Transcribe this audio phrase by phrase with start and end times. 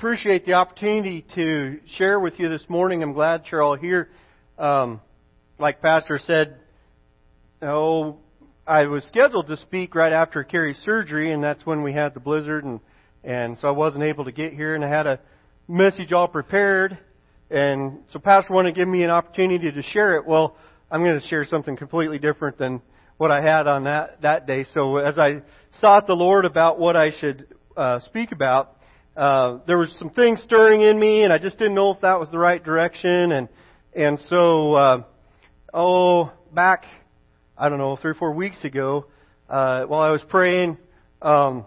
[0.00, 3.02] appreciate the opportunity to share with you this morning.
[3.02, 4.08] I'm glad you're all here.
[4.58, 5.02] Um,
[5.58, 6.56] like Pastor said,
[7.60, 8.16] oh,
[8.66, 12.20] I was scheduled to speak right after Carrie's surgery, and that's when we had the
[12.20, 12.80] blizzard, and
[13.24, 15.20] and so I wasn't able to get here, and I had a
[15.68, 16.96] message all prepared,
[17.50, 20.26] and so Pastor wanted to give me an opportunity to share it.
[20.26, 20.56] Well,
[20.90, 22.80] I'm going to share something completely different than
[23.18, 24.64] what I had on that that day.
[24.72, 25.42] So as I
[25.78, 28.78] sought the Lord about what I should uh, speak about,
[29.16, 32.18] uh, there was some things stirring in me, and I just didn't know if that
[32.20, 33.32] was the right direction.
[33.32, 33.48] And
[33.94, 35.02] and so, uh,
[35.74, 36.84] oh, back,
[37.58, 39.06] I don't know, three or four weeks ago,
[39.48, 40.78] uh, while I was praying,
[41.20, 41.66] um,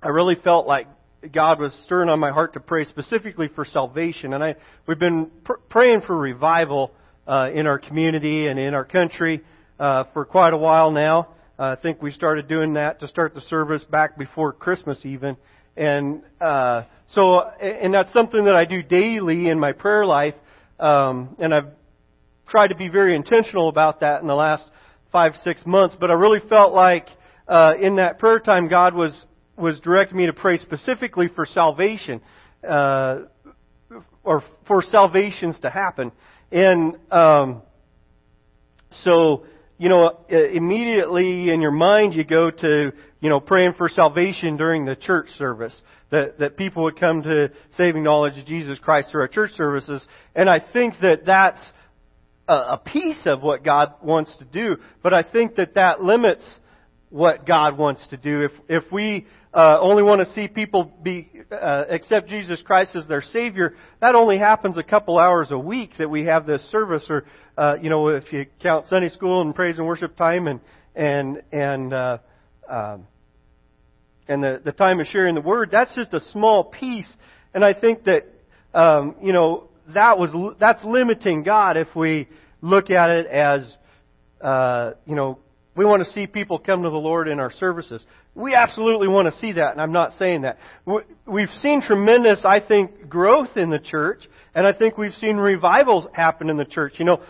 [0.00, 0.86] I really felt like
[1.32, 4.32] God was stirring on my heart to pray specifically for salvation.
[4.32, 4.54] And I
[4.86, 6.92] we've been pr- praying for revival
[7.26, 9.42] uh, in our community and in our country
[9.80, 11.28] uh, for quite a while now.
[11.58, 15.36] Uh, I think we started doing that to start the service back before Christmas even.
[15.76, 20.34] And uh, so, and that's something that I do daily in my prayer life.
[20.80, 21.72] Um, and I've
[22.48, 24.68] tried to be very intentional about that in the last
[25.12, 25.96] five, six months.
[25.98, 27.08] But I really felt like
[27.48, 29.12] uh, in that prayer time, God was
[29.56, 32.20] was directing me to pray specifically for salvation,
[32.68, 33.20] uh,
[34.22, 36.12] or for salvations to happen.
[36.52, 37.62] And um,
[39.02, 39.46] so
[39.78, 44.56] you know, uh, immediately in your mind you go to, you know, praying for salvation
[44.56, 45.80] during the church service.
[46.10, 50.06] That, that people would come to saving knowledge of Jesus Christ through our church services.
[50.36, 51.58] And I think that that's
[52.46, 54.76] a, a piece of what God wants to do.
[55.02, 56.44] But I think that that limits
[57.10, 58.42] what God wants to do.
[58.42, 63.06] If, if we uh, only want to see people be uh, accept Jesus Christ as
[63.06, 67.06] their Savior, that only happens a couple hours a week that we have this service,
[67.08, 67.24] or
[67.56, 70.60] uh, you know, if you count Sunday school and praise and worship time, and
[70.94, 72.18] and and uh,
[72.68, 73.06] um,
[74.28, 77.10] and the the time of sharing the Word, that's just a small piece.
[77.54, 78.26] And I think that
[78.74, 82.28] um, you know that was that's limiting God if we
[82.60, 83.62] look at it as
[84.42, 85.38] uh, you know
[85.76, 88.04] we want to see people come to the Lord in our services.
[88.34, 90.58] We absolutely want to see that, and I'm not saying that.
[91.26, 96.06] We've seen tremendous, I think, growth in the church, and I think we've seen revivals
[96.12, 96.94] happen in the church.
[96.98, 97.20] You know,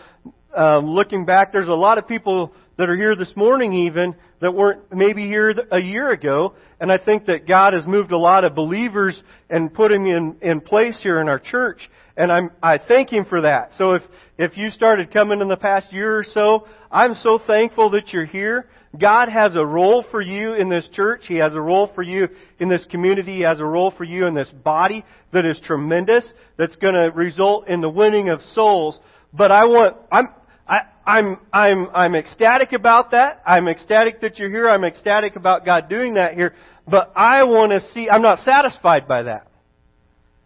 [0.55, 4.53] um, looking back, there's a lot of people that are here this morning even that
[4.53, 8.45] weren't maybe here a year ago, and I think that God has moved a lot
[8.45, 12.79] of believers and put them in, in place here in our church, and I'm, I
[12.79, 13.71] thank Him for that.
[13.77, 14.03] So if,
[14.37, 18.25] if you started coming in the past year or so, I'm so thankful that you're
[18.25, 18.67] here.
[18.99, 21.23] God has a role for you in this church.
[21.27, 22.27] He has a role for you
[22.59, 23.35] in this community.
[23.35, 26.25] He has a role for you in this body that is tremendous,
[26.57, 28.99] that's going to result in the winning of souls.
[29.33, 30.29] But I want, I'm,
[30.67, 33.41] I, I'm, I'm, I'm ecstatic about that.
[33.45, 34.69] I'm ecstatic that you're here.
[34.69, 36.53] I'm ecstatic about God doing that here.
[36.87, 39.47] But I want to see, I'm not satisfied by that.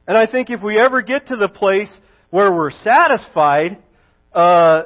[0.08, 1.92] And I think if we ever get to the place
[2.30, 3.78] where we're satisfied,
[4.34, 4.84] uh,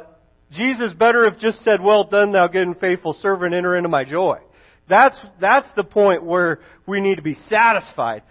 [0.51, 4.03] Jesus better have just said, well done, thou good and faithful servant, enter into my
[4.03, 4.39] joy.
[4.87, 8.23] That's, that's the point where we need to be satisfied.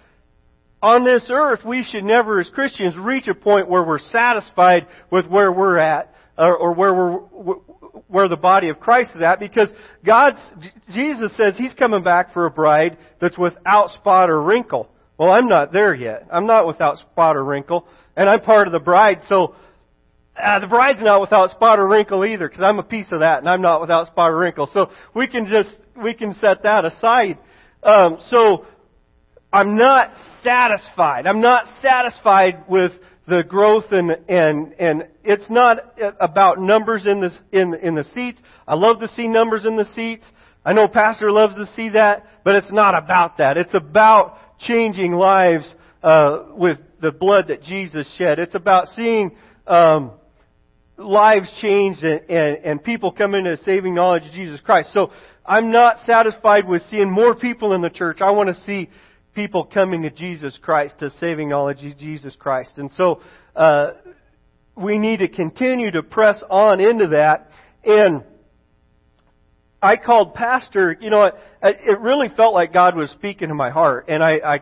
[0.83, 5.27] On this earth, we should never, as Christians, reach a point where we're satisfied with
[5.27, 7.55] where we're at, or, or where we're,
[8.09, 9.69] where the body of Christ is at, because
[10.05, 10.39] God's,
[10.93, 14.89] Jesus says He's coming back for a bride that's without spot or wrinkle.
[15.19, 16.27] Well, I'm not there yet.
[16.33, 17.87] I'm not without spot or wrinkle,
[18.17, 19.55] and I'm part of the bride, so
[20.41, 23.39] uh, the bride's not without spot or wrinkle either, because I'm a piece of that,
[23.39, 24.67] and I'm not without spot or wrinkle.
[24.67, 27.39] So we can just we can set that aside.
[27.83, 28.67] Um, so
[29.53, 31.27] I'm not satisfied.
[31.29, 32.93] I'm not satisfied with
[33.27, 35.79] the growth and and and it's not
[36.21, 38.41] about numbers in the in in the seats.
[38.67, 40.25] I love to see numbers in the seats.
[40.65, 43.57] I know Pastor loves to see that, but it's not about that.
[43.57, 45.67] It's about changing lives
[46.03, 48.39] uh, with the blood that Jesus shed.
[48.39, 49.37] It's about seeing
[49.67, 50.13] um,
[50.97, 54.91] lives changed and, and, and people come into saving knowledge of Jesus Christ.
[54.93, 55.11] So
[55.45, 58.21] I'm not satisfied with seeing more people in the church.
[58.21, 58.89] I want to see
[59.35, 62.73] people coming to Jesus Christ, to saving knowledge of Jesus Christ.
[62.77, 63.21] And so
[63.55, 63.93] uh,
[64.77, 67.49] we need to continue to press on into that.
[67.85, 68.25] And
[69.85, 73.71] I called Pastor, you know, it, it really felt like God was speaking to my
[73.71, 74.07] heart.
[74.09, 74.61] And I, I,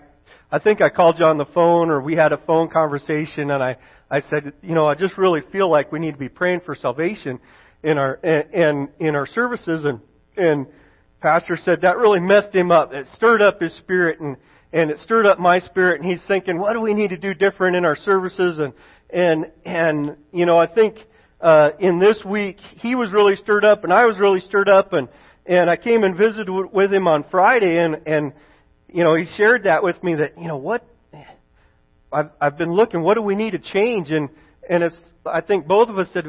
[0.50, 3.62] I think I called you on the phone or we had a phone conversation and
[3.62, 3.76] I,
[4.10, 6.74] I said, you know, I just really feel like we need to be praying for
[6.74, 7.40] salvation
[7.82, 10.00] in our in in our services, and
[10.36, 10.66] and
[11.20, 12.92] Pastor said that really messed him up.
[12.92, 14.36] It stirred up his spirit, and
[14.72, 17.34] and it stirred up my spirit, and he's thinking, what do we need to do
[17.34, 18.72] different in our services, and
[19.10, 20.96] and and you know, I think
[21.42, 24.92] uh, in this week he was really stirred up, and I was really stirred up,
[24.92, 25.08] and
[25.44, 28.32] and I came and visited with him on Friday, and and
[28.88, 30.86] you know, he shared that with me that you know what
[32.12, 34.10] I've, I've been looking, what do we need to change?
[34.10, 34.28] And,
[34.68, 36.24] and it's, I think both of us said,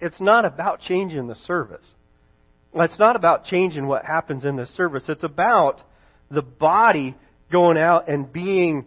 [0.00, 1.86] it's not about changing the service.
[2.74, 5.04] It's not about changing what happens in the service.
[5.08, 5.82] It's about
[6.30, 7.16] the body
[7.50, 8.86] going out and being,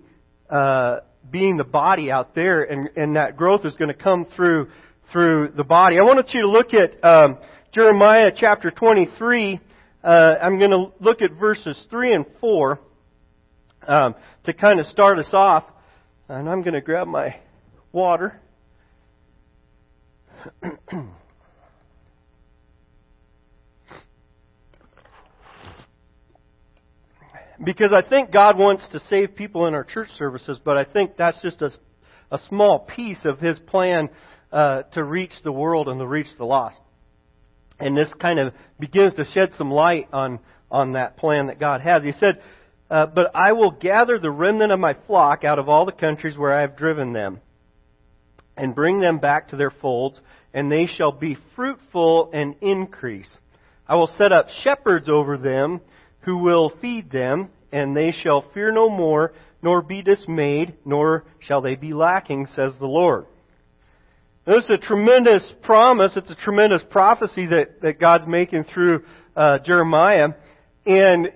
[0.50, 1.00] uh,
[1.30, 4.70] being the body out there, and, and that growth is going to come through
[5.12, 5.98] through the body.
[6.02, 7.38] I wanted you to look at um,
[7.74, 9.60] Jeremiah chapter 23.
[10.04, 10.08] Uh,
[10.42, 12.80] I'm going to look at verses 3 and 4
[13.88, 14.16] um,
[14.46, 15.64] to kind of start us off.
[16.28, 17.40] And I'm going to grab my
[17.92, 18.40] water.
[27.64, 31.18] because I think God wants to save people in our church services, but I think
[31.18, 31.72] that's just a,
[32.32, 34.10] a small piece of His plan
[34.52, 36.80] uh, to reach the world and to reach the lost.
[37.80, 40.40] And this kind of begins to shed some light on
[40.72, 42.04] on that plan that God has.
[42.04, 42.42] He said,
[42.90, 46.38] uh, "But I will gather the remnant of my flock out of all the countries
[46.38, 47.40] where I have driven them,
[48.58, 50.20] and bring them back to their folds,
[50.54, 53.30] and they shall be fruitful and increase.
[53.88, 55.82] I will set up shepherds over them."
[56.26, 59.32] who will feed them, and they shall fear no more,
[59.62, 63.26] nor be dismayed, nor shall they be lacking, says the Lord.
[64.46, 66.16] This is a tremendous promise.
[66.16, 69.04] It's a tremendous prophecy that, that God's making through
[69.36, 70.30] uh, Jeremiah.
[70.86, 71.30] And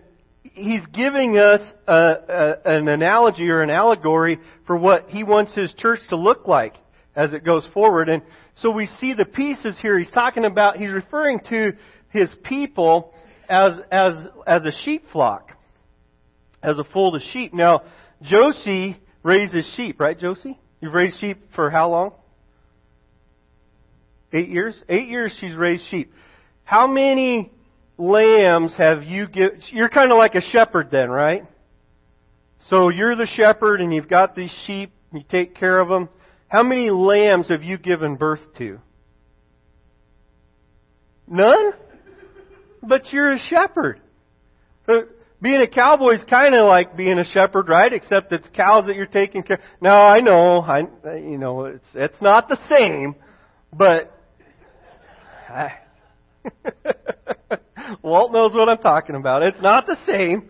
[0.44, 5.74] he's giving us a, a, an analogy or an allegory for what he wants his
[5.74, 6.76] church to look like
[7.16, 8.10] as it goes forward.
[8.10, 8.22] And
[8.58, 9.98] so we see the pieces here.
[9.98, 11.72] He's talking about, he's referring to
[12.12, 13.16] his people
[13.50, 14.14] as, as,
[14.46, 15.54] as a sheep flock,
[16.62, 17.56] as a fold of sheep.
[17.56, 17.82] Now,
[18.22, 20.60] Josie raises sheep, right, Josie?
[20.80, 22.12] You've raised sheep for how long?
[24.32, 24.82] Eight years?
[24.88, 26.14] Eight years she's raised sheep.
[26.64, 27.52] How many
[27.98, 29.62] lambs have you given?
[29.72, 31.44] You're kind of like a shepherd then, right?
[32.68, 36.10] So you're the shepherd and you've got these sheep, and you take care of them.
[36.48, 38.80] How many lambs have you given birth to?
[41.28, 41.74] None?
[42.82, 44.02] but you're a shepherd.
[44.88, 45.02] Uh,
[45.42, 47.94] being a cowboy is kind of like being a shepherd, right?
[47.94, 49.60] Except it's cows that you're taking care.
[49.82, 50.80] Now I know, I
[51.16, 53.16] you know, it's it's not the same,
[53.72, 54.12] but
[58.02, 59.44] Walt knows what I'm talking about.
[59.44, 60.50] It's not the same.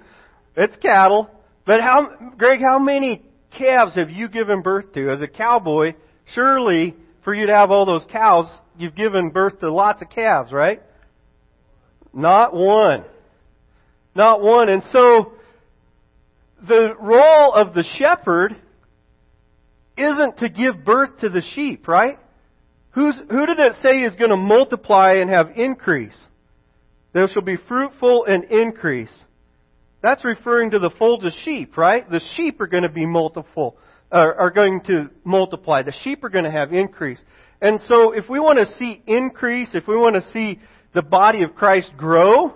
[0.56, 1.30] It's cattle.
[1.66, 3.24] But how, Greg, how many
[3.58, 5.94] calves have you given birth to as a cowboy?
[6.34, 8.46] Surely, for you to have all those cows,
[8.78, 10.82] you've given birth to lots of calves, right?
[12.14, 13.06] Not one.
[14.16, 14.70] Not one.
[14.70, 15.34] And so,
[16.68, 18.56] the role of the shepherd
[19.98, 22.18] isn't to give birth to the sheep, right?
[22.92, 26.18] Who's, who did it say is going to multiply and have increase?
[27.14, 29.14] There shall be fruitful and increase.
[30.02, 32.10] That's referring to the folds of sheep, right?
[32.10, 33.78] The sheep are going to be multiple,
[34.12, 35.84] uh, are going to multiply.
[35.84, 37.22] The sheep are going to have increase.
[37.62, 40.60] And so if we want to see increase, if we want to see
[40.94, 42.54] the body of Christ grow.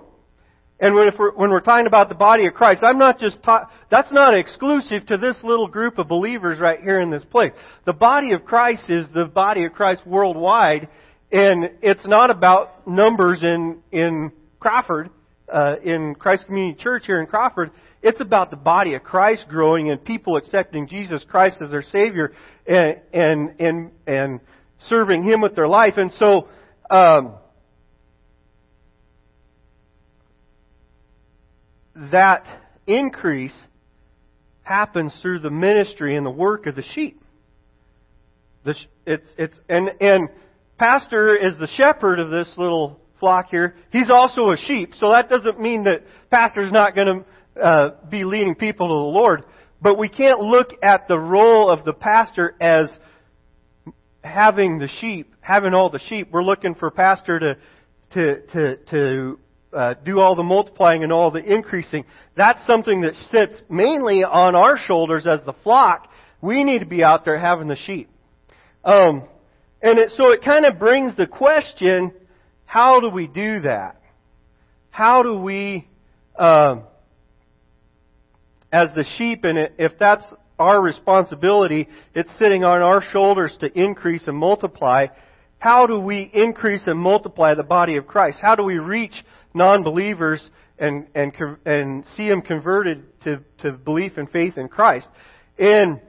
[0.79, 3.69] And when, we're, when we're talking about the body of Christ, I'm not just ta-
[3.91, 7.51] that's not exclusive to this little group of believers right here in this place.
[7.85, 10.89] The body of Christ is the body of Christ worldwide,
[11.31, 15.09] and it's not about numbers in in Crawford,
[15.47, 17.71] uh, in Christ Community Church here in Crawford.
[18.01, 22.33] It's about the body of Christ growing and people accepting Jesus Christ as their Savior
[22.67, 24.39] and and and, and
[24.89, 25.93] serving Him with their life.
[25.97, 26.47] And so.
[26.89, 27.35] Um,
[31.95, 32.45] that
[32.87, 33.57] increase
[34.63, 37.21] happens through the ministry and the work of the sheep.
[38.63, 40.29] The, it's, it's, and, and
[40.77, 43.75] pastor is the shepherd of this little flock here.
[43.91, 47.23] He's also a sheep, so that doesn't mean that pastor's not going
[47.55, 49.43] to uh, be leading people to the Lord.
[49.81, 52.89] But we can't look at the role of the pastor as
[54.23, 56.29] having the sheep, having all the sheep.
[56.31, 57.57] We're looking for pastor to
[58.13, 59.39] to to to
[59.75, 62.05] uh, do all the multiplying and all the increasing.
[62.35, 66.09] That's something that sits mainly on our shoulders as the flock.
[66.41, 68.09] We need to be out there having the sheep.
[68.83, 69.27] Um,
[69.81, 72.13] and it, so it kind of brings the question,
[72.65, 74.01] how do we do that?
[74.89, 75.87] How do we,
[76.37, 76.83] um,
[78.71, 80.25] as the sheep, and if that's
[80.59, 85.07] our responsibility, it's sitting on our shoulders to increase and multiply.
[85.59, 88.39] How do we increase and multiply the body of Christ?
[88.41, 89.13] How do we reach
[89.53, 90.47] non-believers
[90.79, 91.33] and, and,
[91.65, 95.07] and see them converted to, to belief and faith in Christ.
[95.57, 96.01] And,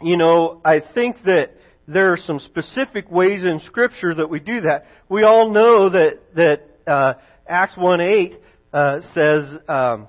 [0.00, 1.50] you know, I think that
[1.88, 4.86] there are some specific ways in Scripture that we do that.
[5.08, 7.14] We all know that, that uh,
[7.48, 8.40] Acts 1 8
[8.72, 10.08] uh, says, um,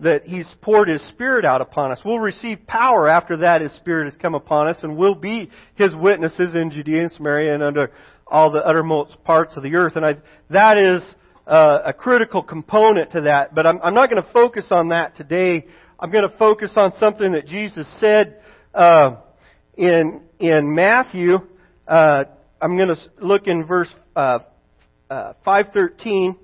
[0.00, 2.00] that He's poured His Spirit out upon us.
[2.04, 5.94] We'll receive power after that His Spirit has come upon us, and we'll be His
[5.94, 7.92] witnesses in Judea and Samaria and under
[8.26, 9.96] all the uttermost parts of the earth.
[9.96, 10.16] And I,
[10.50, 11.02] that is
[11.46, 13.54] uh, a critical component to that.
[13.54, 15.66] But I'm, I'm not going to focus on that today.
[15.98, 18.40] I'm going to focus on something that Jesus said
[18.74, 19.16] uh,
[19.76, 21.36] in in Matthew.
[21.86, 22.24] Uh,
[22.60, 24.40] I'm going to look in verse uh,
[25.08, 26.36] uh, 513,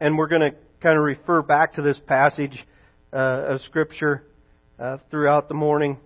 [0.00, 2.64] and we're going to kind of refer back to this passage
[3.12, 4.24] uh, of Scripture
[5.10, 5.98] throughout the morning.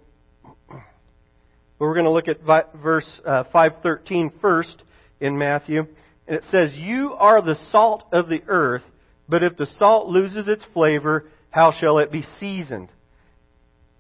[1.82, 2.42] But we're going to look at
[2.80, 4.84] verse uh, 513 first
[5.18, 5.80] in Matthew.
[6.28, 8.84] And it says, You are the salt of the earth,
[9.28, 12.88] but if the salt loses its flavor, how shall it be seasoned?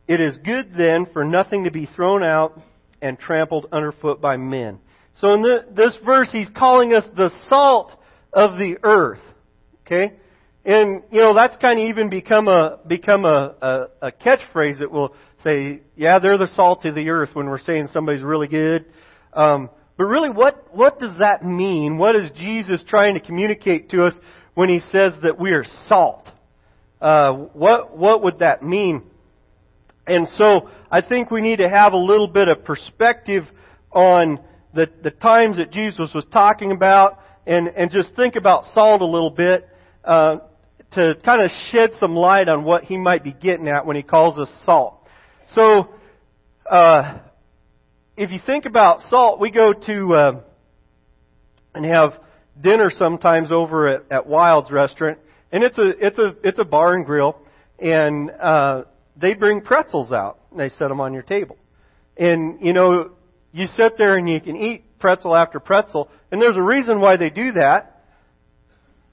[0.06, 2.56] It is good then for nothing to be thrown out
[3.00, 4.78] and trampled underfoot by men.
[5.16, 7.90] So in the, this verse, he's calling us the salt
[8.32, 9.18] of the earth.
[9.84, 10.20] Okay?
[10.64, 14.90] And, you know, that's kind of even become a, become a, a, a catchphrase that
[14.92, 18.86] will say, yeah, they're the salt of the earth when we're saying somebody's really good.
[19.32, 21.98] Um, but really, what, what does that mean?
[21.98, 24.14] What is Jesus trying to communicate to us
[24.54, 26.28] when he says that we are salt?
[27.00, 29.02] Uh, what, what would that mean?
[30.06, 33.44] And so, I think we need to have a little bit of perspective
[33.90, 34.38] on
[34.74, 39.06] the, the times that Jesus was talking about and, and just think about salt a
[39.06, 39.68] little bit.
[40.04, 40.36] Uh,
[40.92, 44.02] to kind of shed some light on what he might be getting at when he
[44.02, 44.98] calls us salt.
[45.54, 45.88] So,
[46.70, 47.18] uh,
[48.16, 50.40] if you think about salt, we go to uh,
[51.74, 52.20] and have
[52.60, 55.18] dinner sometimes over at, at Wild's restaurant,
[55.50, 57.38] and it's a it's a it's a bar and grill,
[57.78, 58.82] and uh,
[59.16, 61.56] they bring pretzels out and they set them on your table,
[62.16, 63.12] and you know
[63.52, 67.16] you sit there and you can eat pretzel after pretzel, and there's a reason why
[67.16, 67.91] they do that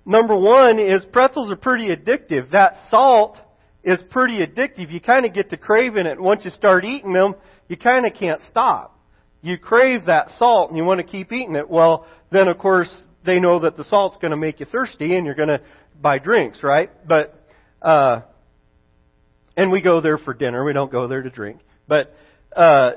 [0.09, 2.49] Number one is pretzels are pretty addictive.
[2.49, 3.37] That salt
[3.83, 4.91] is pretty addictive.
[4.91, 6.19] You kind of get to craving it.
[6.19, 7.35] Once you start eating them,
[7.67, 8.99] you kind of can't stop.
[9.43, 11.69] You crave that salt and you want to keep eating it.
[11.69, 12.89] Well, then of course
[13.23, 15.61] they know that the salt's going to make you thirsty and you're going to
[16.01, 16.89] buy drinks, right?
[17.07, 17.39] But,
[17.79, 18.21] uh,
[19.55, 20.65] and we go there for dinner.
[20.65, 21.59] We don't go there to drink.
[21.87, 22.15] But,
[22.55, 22.93] uh,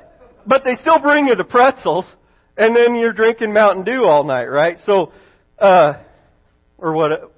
[0.47, 2.11] but they still bring you the pretzels
[2.57, 4.79] and then you're drinking Mountain Dew all night, right?
[4.87, 5.13] So,
[5.59, 6.05] uh,
[6.83, 7.33] or what.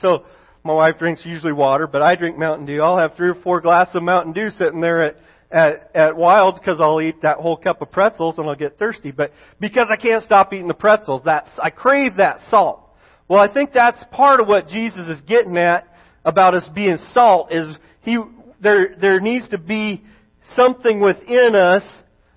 [0.00, 0.24] So
[0.64, 2.82] my wife drinks usually water, but I drink Mountain Dew.
[2.82, 5.16] I'll have three or four glasses of Mountain Dew sitting there at
[5.50, 9.10] at at Wilds because I'll eat that whole cup of pretzels and I'll get thirsty.
[9.10, 12.88] But because I can't stop eating the pretzels, that's I crave that salt.
[13.28, 15.88] Well, I think that's part of what Jesus is getting at
[16.24, 18.18] about us being salt is he
[18.60, 20.02] there there needs to be
[20.54, 21.84] something within us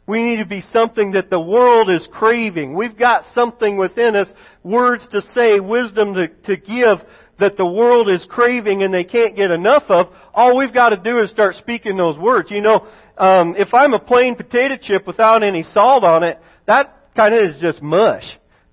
[0.08, 2.76] we need to be something that the world is craving.
[2.76, 4.28] We've got something within us,
[4.64, 7.00] words to say, wisdom to, to give
[7.40, 10.08] that the world is craving and they can't get enough of.
[10.34, 12.50] All we've got to do is start speaking those words.
[12.52, 17.12] You know, um, if I'm a plain potato chip without any salt on it, that
[17.16, 18.24] kind of is just mush.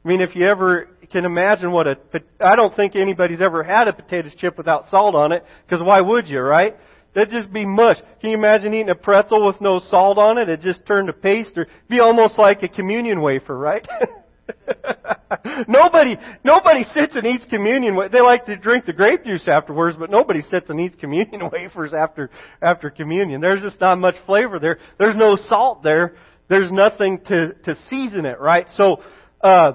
[0.05, 1.97] I mean, if you ever can imagine what a,
[2.41, 6.01] I don't think anybody's ever had a potato chip without salt on it, because why
[6.01, 6.77] would you, right?
[7.15, 7.99] That'd just be mush.
[8.21, 10.49] Can you imagine eating a pretzel with no salt on it?
[10.49, 13.87] It just turned to paste or be almost like a communion wafer, right?
[15.69, 17.99] nobody, nobody sits and eats communion.
[18.11, 21.93] They like to drink the grape juice afterwards, but nobody sits and eats communion wafers
[21.93, 23.41] after after communion.
[23.41, 24.79] There's just not much flavor there.
[24.99, 26.17] There's no salt there.
[26.49, 28.67] There's nothing to to season it, right?
[28.77, 29.03] So,
[29.43, 29.73] uh,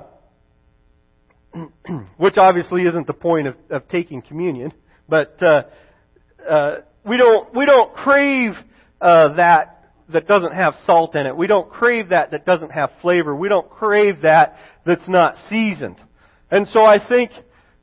[2.17, 4.73] which obviously isn't the point of, of taking communion,
[5.07, 5.63] but uh,
[6.49, 6.75] uh,
[7.07, 8.53] we don't we don't crave
[9.01, 11.35] uh, that that doesn't have salt in it.
[11.35, 13.35] We don't crave that that doesn't have flavor.
[13.35, 15.97] We don't crave that that's not seasoned.
[16.49, 17.31] And so I think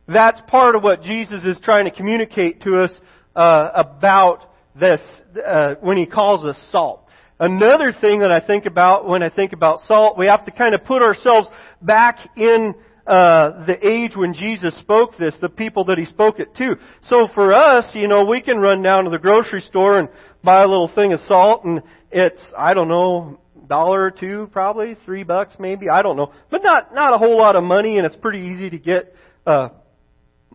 [0.08, 2.90] that's part of what Jesus is trying to communicate to us
[3.36, 5.00] uh, about this
[5.44, 7.06] uh, when he calls us salt.
[7.38, 10.74] Another thing that I think about when I think about salt, we have to kind
[10.74, 11.48] of put ourselves
[11.82, 12.74] back in
[13.06, 16.76] uh, the age when Jesus spoke this, the people that he spoke it to.
[17.02, 20.08] So for us, you know, we can run down to the grocery store and
[20.42, 24.96] buy a little thing of salt and it's, I don't know, dollar or two probably,
[25.04, 26.32] three bucks maybe, I don't know.
[26.50, 29.14] But not, not a whole lot of money and it's pretty easy to get,
[29.46, 29.68] uh,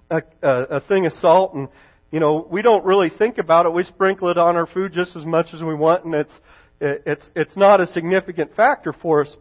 [0.09, 1.69] a, a, a thing of salt and,
[2.11, 3.73] you know, we don't really think about it.
[3.73, 6.33] We sprinkle it on our food just as much as we want and it's,
[6.81, 9.35] it's, it's not a significant factor for us.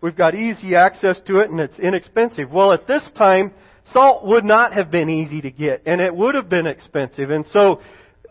[0.00, 2.50] We've got easy access to it and it's inexpensive.
[2.50, 3.52] Well, at this time,
[3.92, 7.30] salt would not have been easy to get and it would have been expensive.
[7.30, 7.80] And so,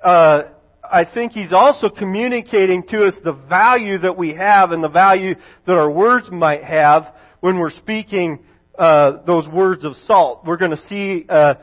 [0.03, 0.43] uh,
[0.91, 5.35] I think he's also communicating to us the value that we have and the value
[5.67, 8.39] that our words might have when we're speaking
[8.77, 10.45] uh, those words of salt.
[10.45, 11.53] We're going to see uh,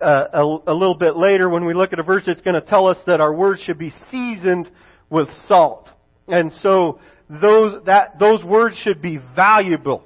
[0.00, 2.60] uh, a, a little bit later when we look at a verse, it's going to
[2.60, 4.70] tell us that our words should be seasoned
[5.08, 5.88] with salt.
[6.28, 10.04] And so those, that, those words should be valuable.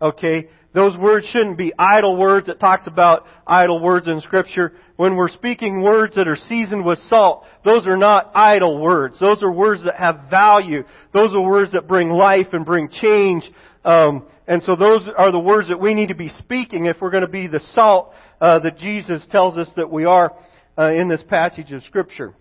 [0.00, 0.48] Okay?
[0.74, 2.48] Those words shouldn't be idle words.
[2.48, 4.72] It talks about idle words in scripture.
[4.96, 9.18] When we're speaking words that are seasoned with salt, those are not idle words.
[9.20, 10.84] Those are words that have value.
[11.12, 13.50] Those are words that bring life and bring change.
[13.84, 17.10] Um, and so those are the words that we need to be speaking if we're
[17.10, 20.32] going to be the salt uh, that Jesus tells us that we are
[20.78, 22.34] uh, in this passage of scripture.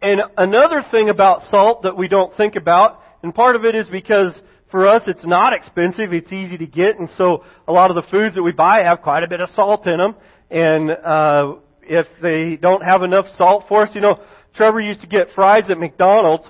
[0.00, 3.88] And another thing about salt that we don't think about, and part of it is
[3.88, 4.38] because
[4.70, 8.08] for us it's not expensive, it's easy to get, and so a lot of the
[8.10, 10.14] foods that we buy have quite a bit of salt in them.
[10.50, 14.20] And uh, if they don't have enough salt for us, you know,
[14.54, 16.48] Trevor used to get fries at McDonald's,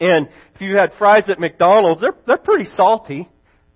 [0.00, 3.28] and if you had fries at McDonald's, they're they're pretty salty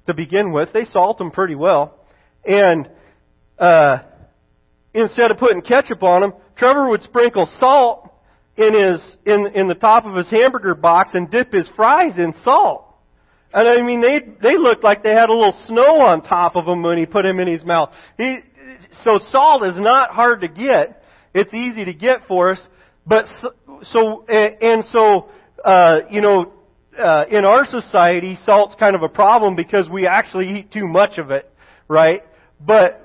[0.06, 0.72] to begin with.
[0.72, 1.98] They salt them pretty well,
[2.44, 2.88] and
[3.58, 3.98] uh,
[4.94, 8.07] instead of putting ketchup on them, Trevor would sprinkle salt
[8.58, 12.34] in his in in the top of his hamburger box and dip his fries in
[12.42, 12.84] salt.
[13.54, 16.66] And I mean, they they looked like they had a little snow on top of
[16.66, 17.90] them when he put them in his mouth.
[18.18, 18.40] He,
[19.04, 22.60] so salt is not hard to get; it's easy to get for us.
[23.06, 23.52] But so,
[23.84, 25.30] so and so,
[25.64, 26.52] uh, you know,
[26.98, 31.16] uh, in our society, salt's kind of a problem because we actually eat too much
[31.16, 31.50] of it,
[31.86, 32.22] right?
[32.60, 33.04] But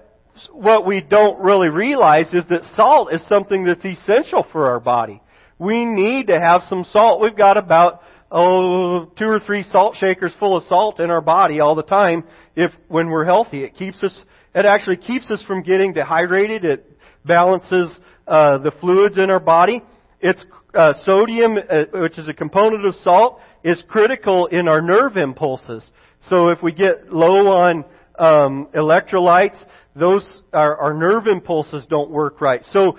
[0.51, 5.21] what we don't really realize is that salt is something that's essential for our body.
[5.59, 7.21] We need to have some salt.
[7.21, 11.59] We've got about oh two or three salt shakers full of salt in our body
[11.59, 12.23] all the time
[12.55, 13.63] if when we're healthy.
[13.63, 14.23] It keeps us
[14.55, 16.63] it actually keeps us from getting dehydrated.
[16.63, 16.91] It
[17.25, 17.95] balances
[18.27, 19.81] uh, the fluids in our body.
[20.21, 20.43] It's
[20.73, 25.89] uh, sodium, uh, which is a component of salt, is critical in our nerve impulses.
[26.29, 27.85] So if we get low on
[28.19, 29.61] um, electrolytes,
[29.95, 32.61] those our, our nerve impulses don't work right.
[32.71, 32.97] So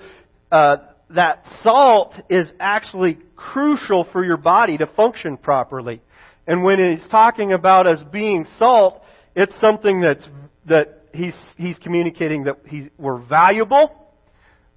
[0.51, 0.77] uh,
[1.15, 6.01] that salt is actually crucial for your body to function properly.
[6.47, 9.01] And when he's talking about us being salt,
[9.35, 10.27] it's something that's,
[10.67, 13.91] that he's, he's communicating that he's, we're valuable,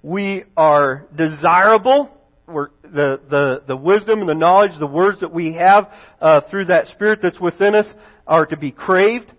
[0.01, 2.09] we are desirable,
[2.47, 6.65] we're, the, the, the wisdom and the knowledge, the words that we have uh, through
[6.65, 7.87] that spirit that's within us
[8.25, 9.31] are to be craved,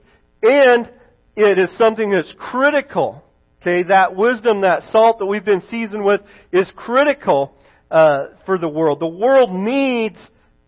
[0.43, 0.91] and
[1.35, 3.25] it is something that's critical
[3.61, 7.53] Okay, that wisdom, that salt that we've been seasoned with is critical
[7.91, 9.01] uh, for the world.
[9.01, 10.17] The world needs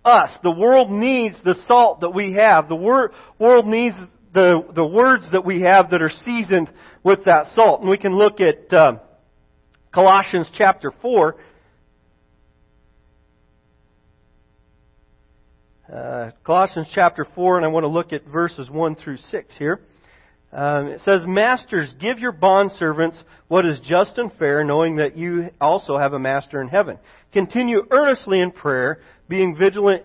[0.04, 0.30] us.
[0.42, 2.68] The world needs the salt that we have.
[2.68, 3.96] The wor- world needs
[4.34, 6.70] the, the words that we have that are seasoned
[7.02, 7.80] with that salt.
[7.80, 8.98] And we can look at uh,
[9.94, 11.36] Colossians chapter 4.
[15.90, 19.80] Uh, Colossians chapter 4, and I want to look at verses 1 through 6 here.
[20.52, 25.48] Um, it says, Masters, give your bondservants what is just and fair, knowing that you
[25.60, 26.98] also have a master in heaven.
[27.32, 30.04] Continue earnestly in prayer, being vigilant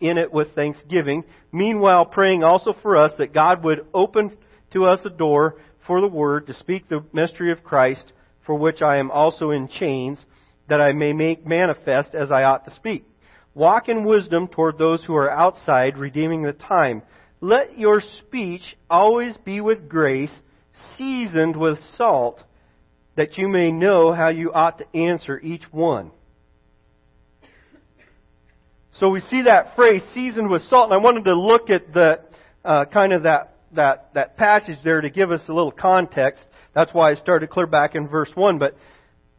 [0.00, 4.36] in it with thanksgiving, meanwhile praying also for us that God would open
[4.72, 8.12] to us a door for the word to speak the mystery of Christ,
[8.46, 10.24] for which I am also in chains,
[10.68, 13.04] that I may make manifest as I ought to speak.
[13.54, 17.02] Walk in wisdom toward those who are outside, redeeming the time.
[17.40, 20.32] Let your speech always be with grace,
[20.96, 22.42] seasoned with salt,
[23.16, 26.10] that you may know how you ought to answer each one.
[28.94, 32.20] So we see that phrase, seasoned with salt, and I wanted to look at the
[32.62, 36.44] uh, kind of that, that, that passage there to give us a little context.
[36.74, 38.58] That's why I started clear back in verse 1.
[38.58, 38.76] But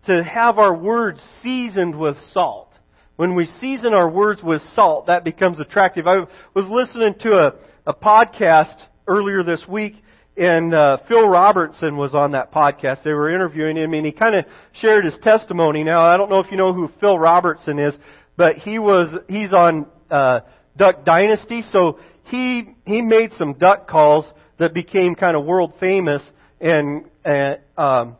[0.07, 2.69] to have our words seasoned with salt.
[3.17, 6.07] When we season our words with salt, that becomes attractive.
[6.07, 7.53] I was listening to
[7.85, 8.75] a, podcast
[9.07, 9.95] earlier this week,
[10.37, 13.03] and uh, Phil Robertson was on that podcast.
[13.03, 15.83] They were interviewing him, and he kind of shared his testimony.
[15.83, 17.95] Now, I don't know if you know who Phil Robertson is,
[18.37, 20.41] but he was he's on uh,
[20.77, 24.25] Duck Dynasty, so he he made some duck calls
[24.57, 26.27] that became kind of world famous
[26.59, 28.15] and uh, um,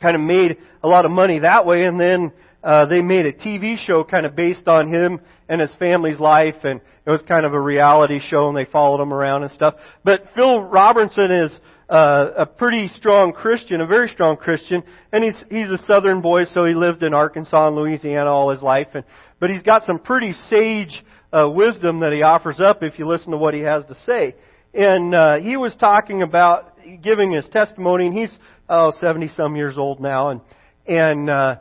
[0.00, 1.84] kind of made a lot of money that way.
[1.84, 5.74] And then uh, they made a TV show kind of based on him and his
[5.78, 9.42] family's life, and it was kind of a reality show, and they followed him around
[9.42, 9.74] and stuff.
[10.04, 15.36] But Phil Robertson is uh, a pretty strong Christian, a very strong Christian, and he's
[15.50, 19.04] he's a Southern boy, so he lived in Arkansas and Louisiana all his life, and
[19.40, 23.32] but he's got some pretty sage uh, wisdom that he offers up if you listen
[23.32, 24.36] to what he has to say.
[24.72, 28.32] And uh, he was talking about giving his testimony, and he's
[28.68, 30.40] oh seventy some years old now, and
[30.86, 31.56] and uh,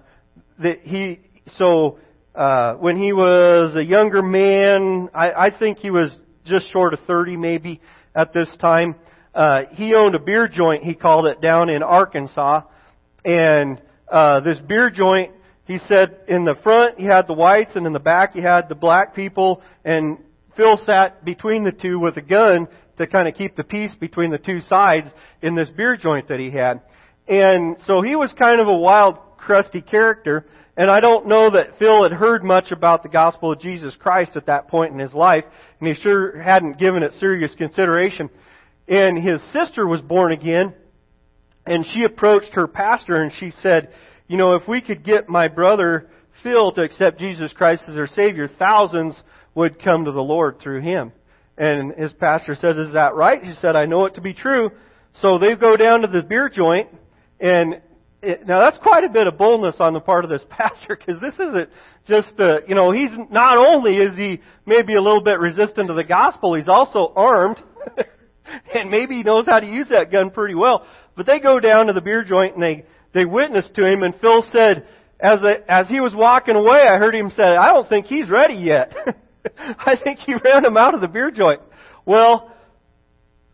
[0.59, 1.19] that he
[1.57, 1.99] so
[2.35, 6.99] uh, when he was a younger man, I, I think he was just short of
[7.07, 7.81] 30 maybe
[8.15, 8.95] at this time.
[9.33, 12.61] uh, he owned a beer joint, he called it, down in Arkansas.
[13.23, 15.33] And uh, this beer joint,
[15.65, 18.69] he said in the front you had the whites and in the back you had
[18.69, 19.61] the black people.
[19.85, 20.17] And
[20.57, 22.67] Phil sat between the two with a gun
[22.97, 25.07] to kind of keep the peace between the two sides
[25.41, 26.81] in this beer joint that he had.
[27.27, 29.19] And so he was kind of a wild,
[29.49, 30.45] crusty character.
[30.77, 34.37] And I don't know that Phil had heard much about the gospel of Jesus Christ
[34.37, 35.43] at that point in his life,
[35.79, 38.29] and he sure hadn't given it serious consideration.
[38.87, 40.75] And his sister was born again,
[41.65, 43.89] and she approached her pastor and she said,
[44.27, 46.11] you know, if we could get my brother
[46.43, 49.19] Phil to accept Jesus Christ as their Savior, thousands
[49.55, 51.11] would come to the Lord through him.
[51.57, 53.43] And his pastor says, is that right?
[53.43, 54.69] He said, I know it to be true.
[55.13, 56.89] So they go down to the beer joint
[57.39, 57.81] and
[58.21, 61.21] it, now that's quite a bit of boldness on the part of this pastor because
[61.21, 61.69] this isn't
[62.07, 65.93] just uh, you know he's not only is he maybe a little bit resistant to
[65.93, 67.57] the gospel he's also armed
[68.73, 70.85] and maybe he knows how to use that gun pretty well.
[71.15, 74.13] But they go down to the beer joint and they they witness to him and
[74.19, 74.87] Phil said
[75.19, 78.29] as a, as he was walking away I heard him say I don't think he's
[78.29, 78.93] ready yet.
[79.57, 81.61] I think he ran him out of the beer joint.
[82.05, 82.53] Well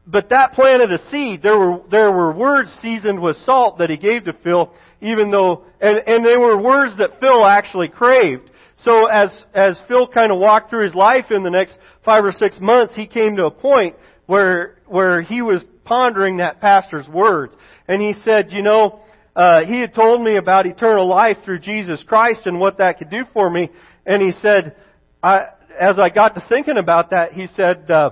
[0.07, 1.41] but that planted a seed.
[1.41, 5.63] There were, there were words seasoned with salt that he gave to Phil, even though,
[5.81, 8.51] and, and they were words that Phil actually craved.
[8.77, 12.31] So as, as Phil kind of walked through his life in the next five or
[12.31, 17.55] six months, he came to a point where, where he was pondering that pastor's words.
[17.87, 18.99] And he said, you know,
[19.35, 23.09] uh, he had told me about eternal life through Jesus Christ and what that could
[23.09, 23.69] do for me.
[24.05, 24.75] And he said,
[25.21, 25.47] I,
[25.79, 28.11] as I got to thinking about that, he said, uh,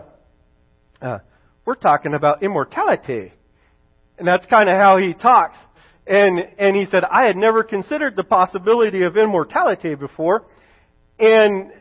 [1.01, 1.19] uh,
[1.65, 3.34] we're talking about immortality.
[4.17, 5.58] And that's kind of how he talks.
[6.06, 10.45] And, and he said, I had never considered the possibility of immortality before.
[11.17, 11.71] And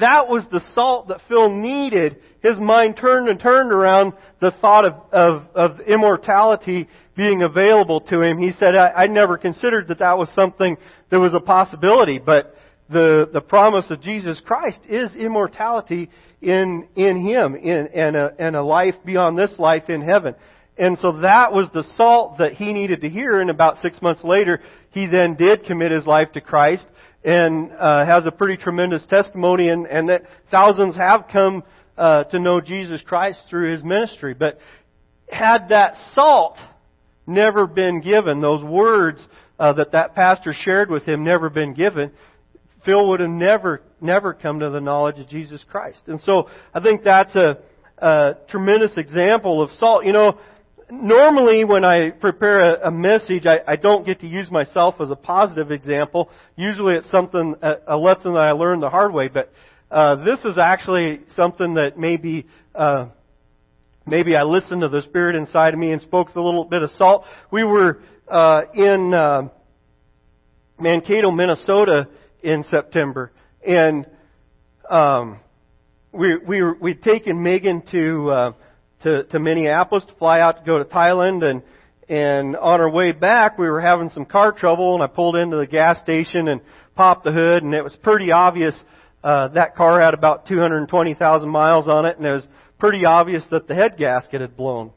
[0.00, 2.16] that was the salt that Phil needed.
[2.42, 8.22] His mind turned and turned around the thought of, of, of immortality being available to
[8.22, 8.38] him.
[8.38, 10.76] He said, I, I never considered that that was something
[11.10, 12.56] that was a possibility, but
[12.92, 18.56] the, the promise of Jesus Christ is immortality in, in Him, in, and, a, and
[18.56, 20.34] a life beyond this life in heaven.
[20.78, 24.24] And so that was the salt that he needed to hear, and about six months
[24.24, 26.86] later, he then did commit his life to Christ,
[27.24, 31.62] and uh, has a pretty tremendous testimony, and, and that thousands have come
[31.96, 34.34] uh, to know Jesus Christ through his ministry.
[34.34, 34.58] But
[35.30, 36.56] had that salt
[37.26, 39.24] never been given, those words
[39.58, 42.10] uh, that that pastor shared with him never been given,
[42.84, 46.00] Phil would have never, never come to the knowledge of Jesus Christ.
[46.06, 47.58] And so I think that's a,
[47.98, 50.04] a tremendous example of salt.
[50.04, 50.38] You know,
[50.90, 55.10] normally when I prepare a, a message, I, I don't get to use myself as
[55.10, 56.28] a positive example.
[56.56, 59.52] Usually it's something, a, a lesson that I learned the hard way, but
[59.90, 63.06] uh, this is actually something that maybe, uh,
[64.06, 66.90] maybe I listened to the Spirit inside of me and spoke a little bit of
[66.92, 67.24] salt.
[67.50, 69.48] We were uh, in uh,
[70.78, 72.08] Mankato, Minnesota,
[72.42, 73.32] in September,
[73.66, 74.06] and
[74.90, 75.40] um,
[76.12, 78.52] we we we'd taken Megan to uh,
[79.02, 81.62] to to Minneapolis to fly out to go to Thailand, and
[82.08, 85.56] and on our way back we were having some car trouble, and I pulled into
[85.56, 86.60] the gas station and
[86.94, 88.74] popped the hood, and it was pretty obvious
[89.24, 92.46] uh, that car had about 220,000 miles on it, and it was
[92.78, 94.90] pretty obvious that the head gasket had blown.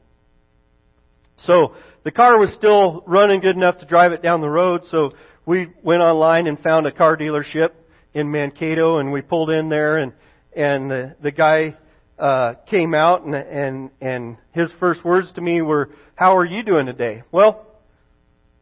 [1.46, 5.12] So the car was still running good enough to drive it down the road, so
[5.46, 7.70] we went online and found a car dealership
[8.14, 10.14] in Mankato, and we pulled in there, and
[10.56, 11.78] and the, the guy
[12.18, 16.64] uh, came out, and and and his first words to me were, "How are you
[16.64, 17.66] doing today?" Well,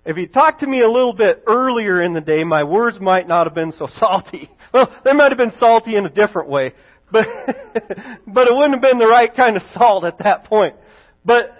[0.05, 3.27] if he talked to me a little bit earlier in the day, my words might
[3.27, 4.49] not have been so salty.
[4.73, 6.73] Well, they might have been salty in a different way,
[7.11, 7.25] but
[8.27, 10.75] but it wouldn't have been the right kind of salt at that point.
[11.23, 11.55] But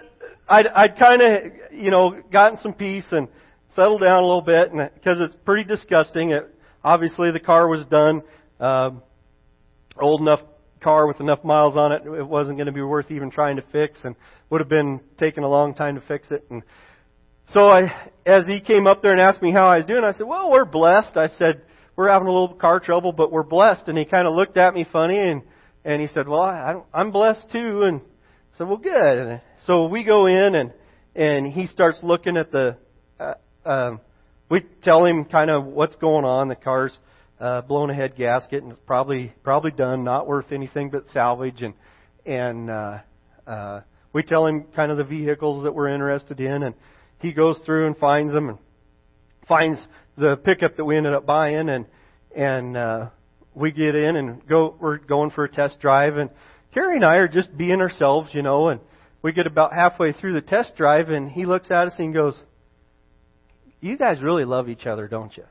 [0.48, 3.28] I'd I'd kind of you know gotten some peace and
[3.74, 6.30] settle down a little bit, and because it's pretty disgusting.
[6.30, 8.22] It, obviously, the car was done.
[8.60, 8.90] Uh,
[10.00, 10.40] old enough
[10.80, 13.64] car with enough miles on it, it wasn't going to be worth even trying to
[13.72, 14.14] fix, and
[14.50, 16.44] would have been taking a long time to fix it.
[16.50, 16.62] And
[17.52, 20.12] so, I, as he came up there and asked me how I was doing, I
[20.12, 21.62] said, "Well, we're blessed." I said,
[21.96, 24.74] "We're having a little car trouble, but we're blessed." And he kind of looked at
[24.74, 25.42] me funny, and
[25.84, 29.86] and he said, "Well, I, I'm blessed too." And I said, "Well, good." And so
[29.86, 30.72] we go in, and
[31.14, 32.76] and he starts looking at the
[33.20, 33.34] uh,
[33.64, 34.00] um,
[34.50, 36.48] we tell him kind of what's going on.
[36.48, 36.96] The car's
[37.40, 41.62] uh, blown a head gasket and it's probably probably done, not worth anything but salvage.
[41.62, 41.74] And
[42.26, 42.98] and uh,
[43.46, 43.80] uh,
[44.12, 46.74] we tell him kind of the vehicles that we're interested in, and
[47.20, 48.58] he goes through and finds them and
[49.48, 49.80] finds
[50.16, 51.86] the pickup that we ended up buying, and
[52.34, 53.08] and uh,
[53.54, 54.76] we get in and go.
[54.80, 56.30] We're going for a test drive, and
[56.72, 58.80] Carrie and I are just being ourselves, you know, and
[59.22, 62.34] we get about halfway through the test drive, and he looks at us and goes,
[63.84, 65.44] "You guys really love each other, don't you?"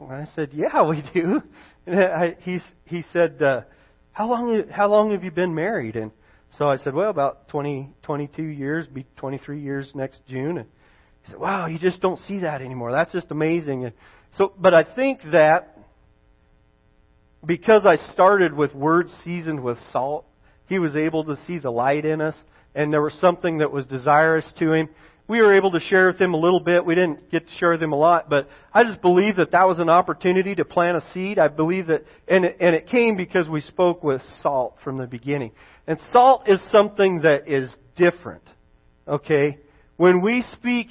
[0.00, 1.42] And I said, "Yeah, we do."
[1.84, 3.62] And I, he he said, uh,
[4.12, 6.12] "How long how long have you been married?" And
[6.56, 10.68] so I said, "Well, about twenty twenty two years, be 23 years next June." And
[11.22, 12.92] he said, "Wow, you just don't see that anymore.
[12.92, 13.94] That's just amazing." And
[14.36, 15.76] so, but I think that
[17.44, 20.24] because I started with words seasoned with salt,
[20.68, 22.36] he was able to see the light in us,
[22.74, 24.88] and there was something that was desirous to him.
[25.28, 26.84] We were able to share with them a little bit.
[26.84, 29.66] We didn't get to share with them a lot, but I just believe that that
[29.66, 31.38] was an opportunity to plant a seed.
[31.38, 35.06] I believe that, and it, and it came because we spoke with salt from the
[35.06, 35.52] beginning.
[35.86, 38.42] And salt is something that is different.
[39.06, 39.58] Okay?
[39.96, 40.88] When we speak,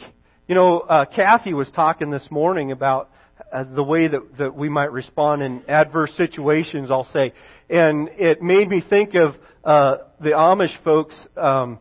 [0.47, 3.09] you know, uh, Kathy was talking this morning about
[3.51, 7.33] uh, the way that, that we might respond in adverse situations, I'll say.
[7.69, 11.15] And it made me think of uh, the Amish folks.
[11.35, 11.79] Um,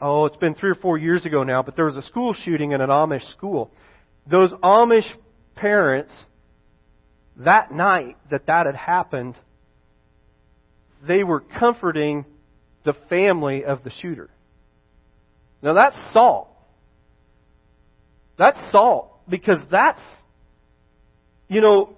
[0.00, 2.72] oh, it's been three or four years ago now, but there was a school shooting
[2.72, 3.70] in an Amish school.
[4.30, 5.06] Those Amish
[5.54, 6.12] parents,
[7.36, 9.34] that night that that had happened,
[11.06, 12.24] they were comforting
[12.84, 14.30] the family of the shooter.
[15.62, 16.48] Now that's salt.
[18.36, 20.00] That's salt because that's
[21.48, 21.94] you know,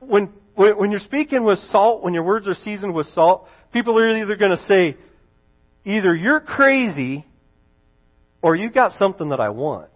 [0.00, 4.16] when, when you're speaking with salt, when your words are seasoned with salt, people are
[4.16, 4.96] either going to say,
[5.84, 7.24] either you're crazy
[8.42, 9.90] or you've got something that I want.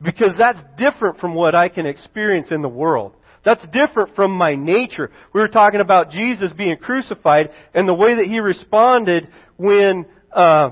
[0.00, 3.14] Because that's different from what I can experience in the world.
[3.44, 5.10] That's different from my nature.
[5.32, 10.70] We were talking about Jesus being crucified and the way that he responded when, uh,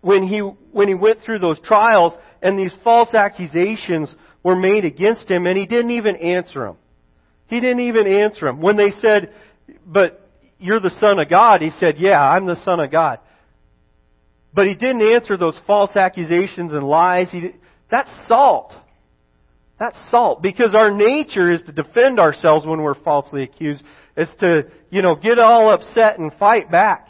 [0.00, 5.28] when he, when he went through those trials and these false accusations were made against
[5.28, 6.76] him, and he didn't even answer them.
[7.46, 8.60] He didn't even answer them.
[8.60, 9.32] When they said,
[9.86, 10.23] But
[10.58, 13.18] you're the Son of God, he said, Yeah, I'm the Son of God.
[14.54, 17.30] But he didn't answer those false accusations and lies.
[17.30, 17.50] He,
[17.90, 18.72] that's salt.
[19.80, 20.42] That's salt.
[20.42, 23.82] Because our nature is to defend ourselves when we're falsely accused.
[24.16, 27.08] It's to, you know, get all upset and fight back.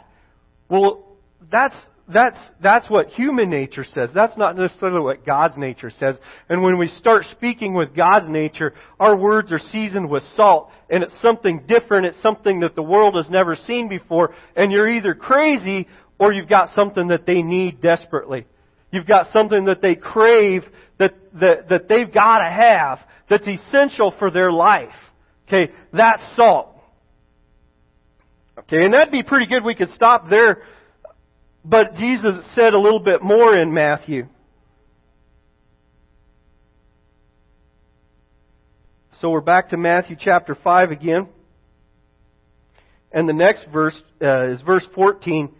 [0.69, 1.05] Well,
[1.51, 1.75] that's
[2.07, 4.11] that's, that's what human nature says.
[4.13, 6.17] That's not necessarily what God's nature says.
[6.49, 11.01] And when we start speaking with God's nature, our words are seasoned with salt, and
[11.03, 12.05] it's something different.
[12.05, 15.87] It's something that the world has never seen before, and you're either crazy
[16.19, 18.45] or you've got something that they need desperately.
[18.91, 20.63] You've got something that they crave,
[20.99, 24.93] that, that, that they've got to have, that's essential for their life.
[25.47, 26.71] Okay, that's salt.
[28.59, 29.63] Okay, and that'd be pretty good.
[29.63, 30.61] We could stop there
[31.65, 34.27] but Jesus said a little bit more in Matthew.
[39.19, 41.27] So we're back to Matthew chapter 5 again.
[43.11, 45.51] And the next verse uh, is verse 14.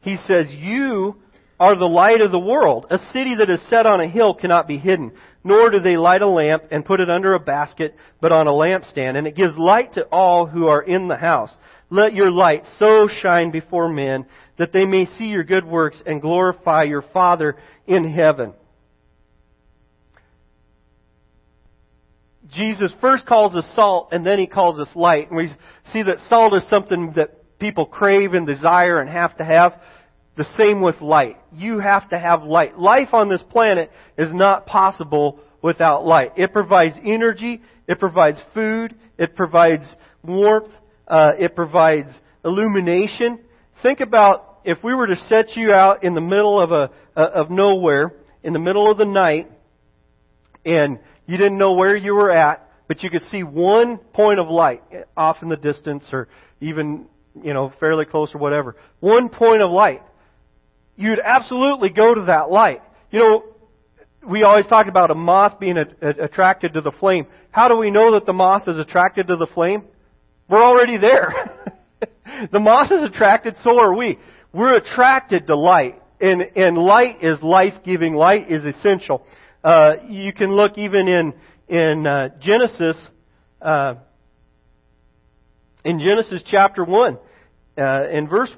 [0.00, 1.16] He says, You
[1.60, 2.86] are the light of the world.
[2.90, 5.12] A city that is set on a hill cannot be hidden.
[5.44, 8.50] Nor do they light a lamp and put it under a basket, but on a
[8.50, 9.16] lampstand.
[9.16, 11.54] And it gives light to all who are in the house.
[11.88, 14.26] Let your light so shine before men
[14.58, 18.54] that they may see your good works and glorify your Father in heaven.
[22.52, 25.28] Jesus first calls us salt and then he calls us light.
[25.28, 25.48] And we
[25.92, 29.74] see that salt is something that people crave and desire and have to have.
[30.36, 31.38] The same with light.
[31.54, 32.78] You have to have light.
[32.78, 36.32] Life on this planet is not possible without light.
[36.36, 39.84] It provides energy, it provides food, it provides
[40.22, 40.70] warmth,
[41.08, 42.10] uh, it provides
[42.44, 43.40] illumination.
[43.82, 47.50] Think about if we were to set you out in the middle of a of
[47.50, 48.12] nowhere,
[48.42, 49.50] in the middle of the night,
[50.64, 54.48] and you didn't know where you were at, but you could see one point of
[54.48, 56.28] light eh, off in the distance, or
[56.60, 57.06] even
[57.42, 58.76] you know fairly close or whatever.
[59.00, 60.02] One point of light.
[60.96, 62.82] You'd absolutely go to that light.
[63.10, 63.44] You know,
[64.26, 67.26] we always talk about a moth being a, a, attracted to the flame.
[67.50, 69.84] How do we know that the moth is attracted to the flame?
[70.48, 71.72] We're already there.
[72.52, 74.18] the moth is attracted, so are we.
[74.52, 76.00] We're attracted to light.
[76.20, 78.14] And, and light is life-giving.
[78.14, 79.26] Light is essential.
[79.62, 81.34] Uh, you can look even in,
[81.68, 82.96] in uh, Genesis,
[83.60, 83.94] uh,
[85.84, 87.18] in Genesis chapter 1,
[87.78, 88.50] uh, in verse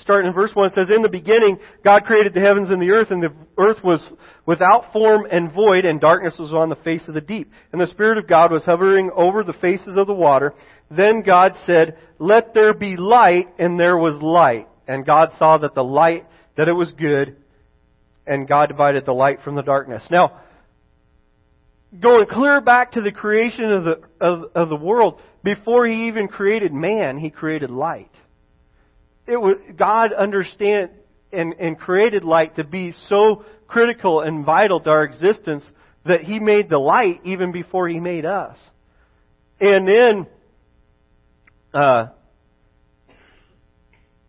[0.00, 2.90] starting in verse 1, it says, In the beginning, God created the heavens and the
[2.90, 4.04] earth, and the earth was
[4.44, 7.50] without form and void, and darkness was on the face of the deep.
[7.72, 10.54] And the Spirit of God was hovering over the faces of the water.
[10.90, 14.68] Then God said, Let there be light, and there was light.
[14.88, 17.36] And God saw that the light, that it was good,
[18.26, 20.06] and God divided the light from the darkness.
[20.10, 20.40] Now,
[21.98, 26.26] going clear back to the creation of the, of, of the world, before He even
[26.26, 28.10] created man, He created light.
[29.26, 30.90] It was, God understand
[31.32, 35.64] and, and created light to be so critical and vital to our existence
[36.04, 38.56] that He made the light even before He made us.
[39.60, 40.26] And then,
[41.74, 42.06] uh,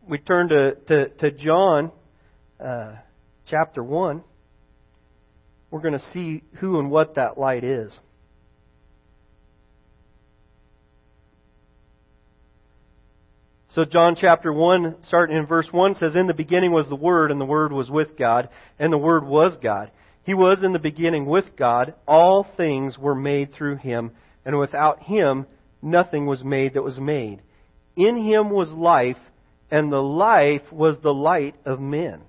[0.07, 1.91] we turn to, to, to John
[2.63, 2.93] uh,
[3.49, 4.23] chapter 1.
[5.69, 7.97] We're going to see who and what that light is.
[13.77, 17.29] So John chapter 1, starting in verse 1, says, In the beginning was the Word,
[17.29, 19.91] and the Word was with God, and the Word was God.
[20.23, 21.93] He was in the beginning with God.
[22.07, 24.13] All things were made through Him,
[24.43, 25.45] and without Him
[25.79, 27.43] nothing was made that was made.
[27.95, 29.19] In Him was life,
[29.69, 32.23] and the life was the light of men.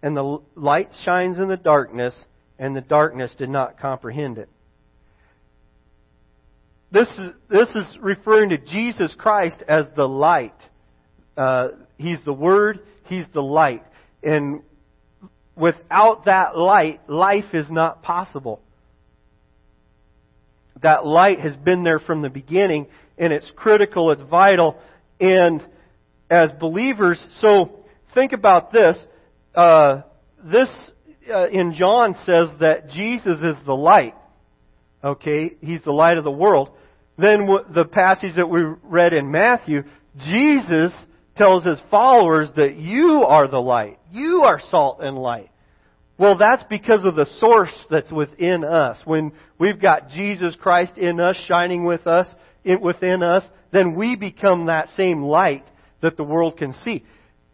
[0.00, 2.14] And the light shines in the darkness,
[2.56, 4.48] and the darkness did not comprehend it.
[6.90, 10.54] This is, this is referring to Jesus Christ as the light.
[11.38, 13.82] Uh, he's the Word, He's the light.
[14.22, 14.62] And
[15.56, 18.60] without that light, life is not possible.
[20.82, 24.76] That light has been there from the beginning, and it's critical, it's vital,
[25.20, 25.64] and
[26.30, 27.70] as believers, so
[28.14, 28.96] think about this.
[29.54, 30.02] Uh,
[30.44, 30.68] this
[31.32, 34.14] uh, in John says that Jesus is the light.
[35.02, 36.70] Okay, he's the light of the world.
[37.16, 39.82] Then the passage that we read in Matthew,
[40.18, 40.92] Jesus
[41.38, 43.98] tells his followers that you are the light.
[44.12, 45.50] You are salt and light.
[46.18, 49.00] Well, that's because of the source that's within us.
[49.04, 52.26] When we've got Jesus Christ in us, shining with us,
[52.82, 55.64] within us, then we become that same light
[56.02, 57.04] that the world can see.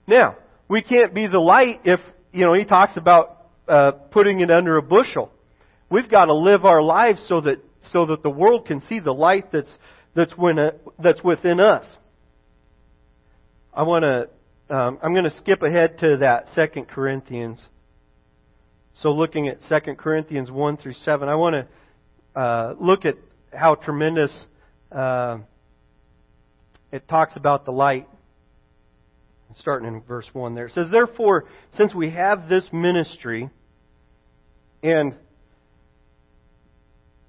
[0.07, 0.37] Now,
[0.69, 2.01] we can't be the light if,
[2.33, 5.31] you know, he talks about uh, putting it under a bushel.
[5.91, 7.59] We've got to live our lives so that
[7.93, 9.71] so that the world can see the light that's
[10.15, 11.85] that's when uh, that's within us.
[13.77, 14.29] I want to.
[14.75, 17.61] Um, I'm going to skip ahead to that Second Corinthians.
[19.01, 21.57] So, looking at Second Corinthians one through seven, I want
[22.35, 23.17] to uh, look at
[23.53, 24.33] how tremendous
[24.93, 25.39] uh,
[26.93, 28.09] it talks about the light.
[29.59, 31.45] Starting in verse one, there it says, "Therefore,
[31.77, 33.51] since we have this ministry,
[34.83, 35.15] and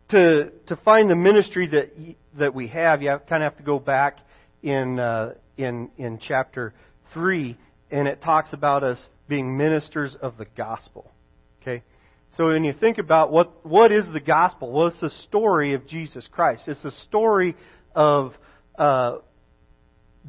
[0.10, 3.77] to to find the ministry that that we have, you kind of have to go
[3.79, 4.19] back
[4.63, 6.73] in uh, in in chapter
[7.13, 7.57] three,
[7.91, 11.11] and it talks about us being ministers of the gospel.
[11.61, 11.83] Okay,
[12.37, 15.87] so when you think about what what is the gospel, well, it's the story of
[15.87, 16.67] Jesus Christ.
[16.67, 17.55] It's the story
[17.93, 18.33] of
[18.77, 19.17] uh,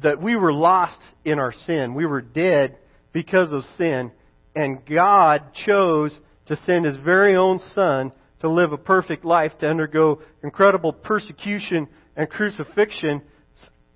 [0.01, 1.93] that we were lost in our sin.
[1.93, 2.77] We were dead
[3.11, 4.11] because of sin,
[4.55, 9.67] and God chose to send His very own Son to live a perfect life, to
[9.67, 13.21] undergo incredible persecution and crucifixion.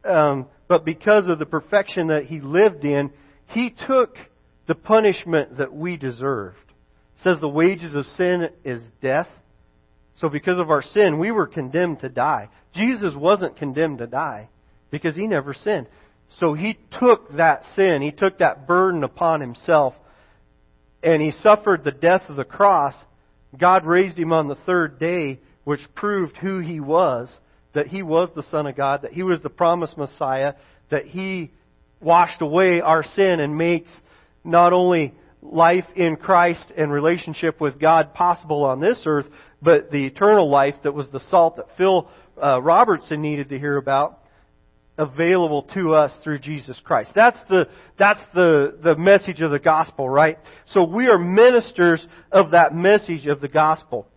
[0.03, 3.12] Um, but because of the perfection that he lived in,
[3.47, 4.15] he took
[4.67, 6.55] the punishment that we deserved.
[7.17, 9.27] It says the wages of sin is death.
[10.15, 12.47] So because of our sin, we were condemned to die.
[12.73, 14.47] Jesus wasn't condemned to die
[14.91, 15.88] because he never sinned.
[16.39, 19.93] So he took that sin, he took that burden upon himself,
[21.03, 22.95] and he suffered the death of the cross
[23.60, 27.29] God raised him on the third day, which proved who he was,
[27.73, 30.53] that he was the Son of God, that he was the promised Messiah,
[30.89, 31.51] that he
[31.99, 33.91] washed away our sin and makes
[34.43, 39.27] not only life in Christ and relationship with God possible on this earth,
[39.62, 42.10] but the eternal life that was the salt that Phil
[42.41, 44.19] uh, Robertson needed to hear about
[44.97, 47.12] available to us through Jesus Christ.
[47.15, 50.38] That's the, that's the, the message of the gospel, right?
[50.73, 54.07] So we are ministers of that message of the gospel.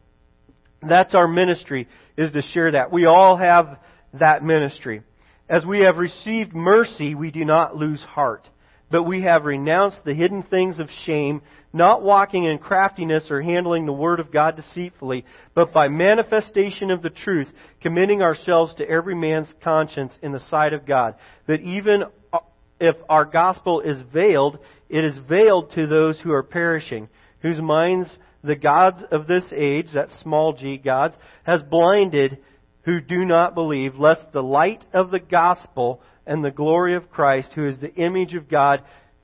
[0.89, 2.93] That's our ministry, is to share that.
[2.93, 3.79] We all have
[4.15, 5.03] that ministry.
[5.49, 8.49] As we have received mercy, we do not lose heart
[8.95, 11.43] but we have renounced the hidden things of shame,
[11.73, 17.03] not walking in craftiness or handling the word of God deceitfully, but by manifestation of
[17.03, 17.49] the truth,
[17.81, 21.17] committing ourselves to every man's conscience in the sight of God.
[21.49, 22.39] That even uh,
[22.79, 27.09] if our gospel is veiled, it is veiled to those who are perishing,
[27.41, 28.09] whose minds
[28.45, 32.39] the gods of this age, that small g gods, has blinded,
[32.83, 37.51] who do not believe, lest the light of the gospel and the glory of Christ,
[37.55, 38.83] who is the image of God,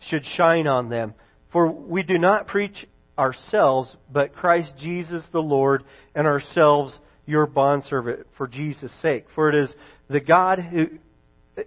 [0.09, 1.15] should shine on them.
[1.53, 2.87] For we do not preach
[3.19, 9.27] ourselves, but Christ Jesus the Lord, and ourselves your bondservant for Jesus' sake.
[9.35, 9.75] For it is
[10.09, 10.87] the God who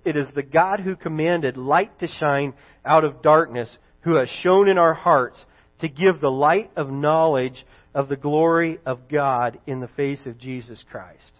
[0.05, 4.67] it is the God who commanded light to shine out of darkness, who has shown
[4.67, 5.37] in our hearts
[5.83, 10.39] to give the light of knowledge of the glory of God in the face of
[10.39, 11.33] Jesus Christ.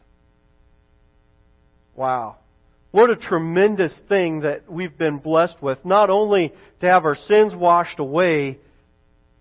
[1.95, 2.39] Wow.
[2.91, 5.77] what a tremendous thing that we've been blessed with.
[5.85, 8.59] Not only to have our sins washed away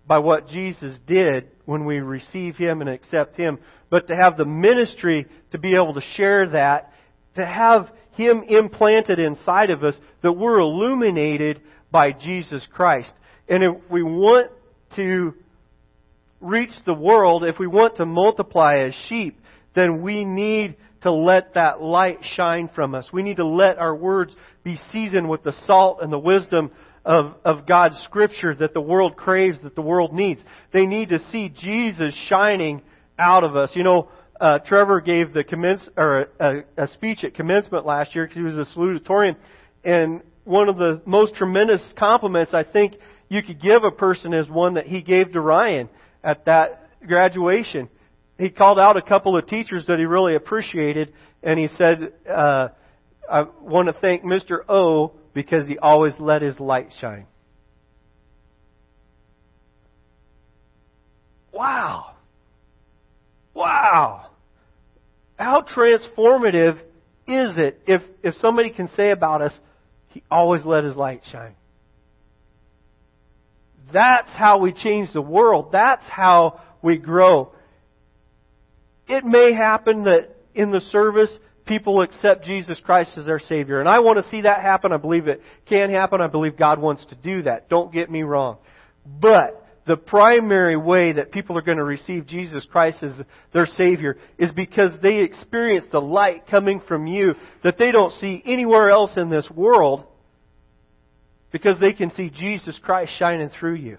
[0.07, 4.45] by what Jesus did when we receive Him and accept Him, but to have the
[4.45, 6.93] ministry to be able to share that,
[7.35, 13.11] to have Him implanted inside of us, that we're illuminated by Jesus Christ.
[13.49, 14.49] And if we want
[14.95, 15.33] to
[16.41, 19.39] reach the world, if we want to multiply as sheep,
[19.75, 23.07] then we need to let that light shine from us.
[23.11, 24.33] We need to let our words
[24.63, 26.71] be seasoned with the salt and the wisdom
[27.05, 30.41] of, of God's Scripture that the world craves, that the world needs.
[30.71, 32.81] They need to see Jesus shining
[33.19, 33.71] out of us.
[33.75, 38.25] You know, uh, Trevor gave the commence or a, a speech at commencement last year
[38.25, 39.35] because he was a salutatorian,
[39.83, 42.95] and one of the most tremendous compliments I think
[43.33, 45.89] you could give a person is one that he gave to Ryan
[46.23, 47.89] at that graduation.
[48.37, 52.69] He called out a couple of teachers that he really appreciated, and he said, uh,
[53.29, 54.59] "I want to thank Mr.
[54.69, 57.25] O because he always let his light shine."
[61.51, 62.11] Wow.
[63.55, 64.27] Wow.
[65.37, 66.77] How transformative
[67.27, 69.57] is it if, if somebody can say about us,
[70.09, 71.55] he always let his light shine?
[73.91, 75.69] That's how we change the world.
[75.71, 77.51] That's how we grow.
[79.07, 81.31] It may happen that in the service,
[81.65, 83.79] people accept Jesus Christ as their Savior.
[83.79, 84.91] And I want to see that happen.
[84.91, 86.21] I believe it can happen.
[86.21, 87.69] I believe God wants to do that.
[87.69, 88.57] Don't get me wrong.
[89.05, 93.13] But the primary way that people are going to receive Jesus Christ as
[93.53, 98.41] their Savior is because they experience the light coming from you that they don't see
[98.45, 100.05] anywhere else in this world
[101.53, 103.97] because they can see Jesus Christ shining through you.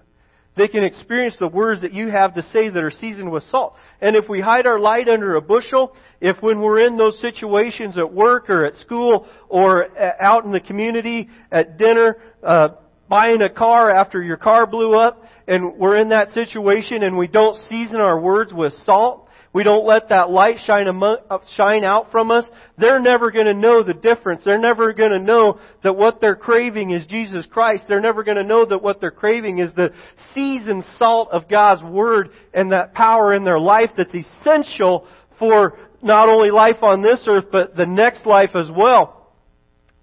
[0.57, 3.75] They can experience the words that you have to say that are seasoned with salt.
[3.99, 7.97] And if we hide our light under a bushel, if when we're in those situations
[7.97, 9.87] at work or at school or
[10.21, 12.69] out in the community, at dinner, uh,
[13.09, 17.27] buying a car after your car blew up, and we're in that situation and we
[17.27, 19.24] don't season our words with salt,
[19.55, 22.43] we don't let that light shine, among, uh, shine out from us,
[22.77, 24.41] they're never going to know the difference.
[24.43, 27.85] They're never going to know that what they're craving is Jesus Christ.
[27.87, 29.93] They're never going to know that what they're craving is the
[30.33, 35.07] seasoned salt of God's Word and that power in their life that's essential
[35.39, 39.31] for not only life on this earth, but the next life as well.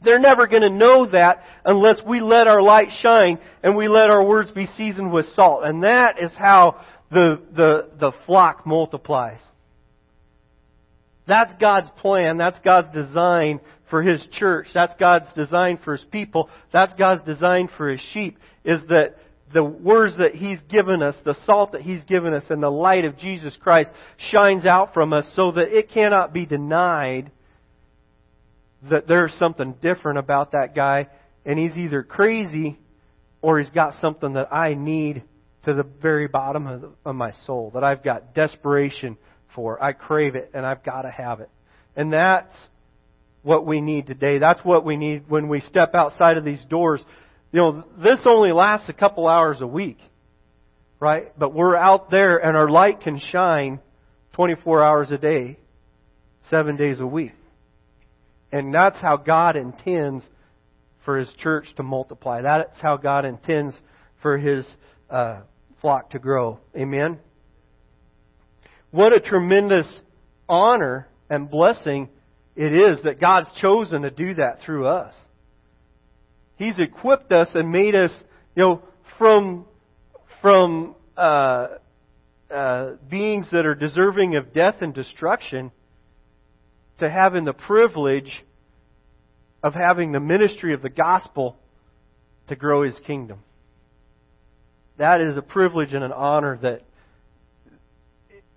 [0.02, 4.08] They're never going to know that unless we let our light shine and we let
[4.08, 5.64] our words be seasoned with salt.
[5.64, 6.80] And that is how
[7.12, 9.40] the, the, the flock multiplies.
[11.26, 12.38] That's God's plan.
[12.38, 13.60] That's God's design
[13.90, 14.68] for His church.
[14.74, 16.48] That's God's design for His people.
[16.72, 19.16] That's God's design for His sheep, is that
[19.52, 23.04] the words that He's given us, the salt that He's given us, and the light
[23.04, 23.90] of Jesus Christ
[24.30, 27.30] shines out from us so that it cannot be denied
[28.90, 31.08] that there's something different about that guy,
[31.44, 32.78] and he's either crazy
[33.40, 35.22] or he's got something that I need
[35.64, 39.16] to the very bottom of, of my soul that I've got desperation
[39.54, 39.82] for.
[39.82, 41.50] I crave it and I've got to have it.
[41.94, 42.54] And that's
[43.42, 44.38] what we need today.
[44.38, 47.04] That's what we need when we step outside of these doors.
[47.52, 49.98] You know, this only lasts a couple hours a week,
[51.00, 51.36] right?
[51.38, 53.80] But we're out there and our light can shine
[54.34, 55.58] 24 hours a day,
[56.48, 57.32] seven days a week.
[58.50, 60.24] And that's how God intends
[61.04, 62.42] for His church to multiply.
[62.42, 63.74] That's how God intends
[64.22, 64.66] for His
[65.10, 65.40] uh,
[65.82, 66.60] flock to grow.
[66.74, 67.18] Amen?
[68.90, 70.00] What a tremendous
[70.48, 72.08] honor and blessing
[72.56, 75.14] it is that God's chosen to do that through us.
[76.56, 78.12] He's equipped us and made us,
[78.54, 78.82] you know,
[79.18, 79.66] from,
[80.40, 81.68] from, uh,
[82.50, 85.72] uh, beings that are deserving of death and destruction
[86.98, 88.44] to having the privilege
[89.62, 91.56] of having the ministry of the gospel
[92.48, 93.38] to grow his kingdom.
[94.98, 96.82] That is a privilege and an honor that